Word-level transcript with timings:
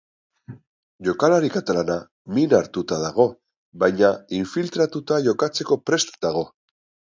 Jokalari 1.07 1.51
katalana 1.55 1.97
min 2.39 2.57
hartuta 2.61 2.99
dago, 3.03 3.27
baina 3.87 4.13
infiltratuta 4.41 5.23
jokatzeko 5.31 5.83
prest 5.91 6.23
dago. 6.29 6.47